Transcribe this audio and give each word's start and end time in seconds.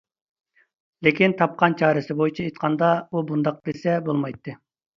لېكىن 1.07 1.35
تاپقان 1.41 1.77
چارىسى 1.83 2.17
بويىچە 2.23 2.47
ئېيتقاندا 2.47 2.91
ئۇ 3.09 3.25
بۇنداق 3.31 3.63
دېسە 3.71 3.97
بولمايتتى. 4.11 4.59